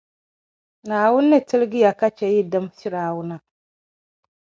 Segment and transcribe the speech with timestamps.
[0.87, 3.35] Naawuni ni tilgi ya ka chɛ yi dim Fir’auna.